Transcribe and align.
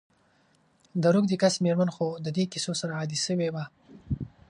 د 1.01 1.03
روږدې 1.13 1.35
کس 1.41 1.55
میرمن 1.65 1.89
خو 1.95 2.07
د 2.23 2.27
دي 2.35 2.43
کیسو 2.51 2.71
سره 2.81 2.95
عادي 2.99 3.19
سوي 3.25 3.49
وه. 3.51 3.65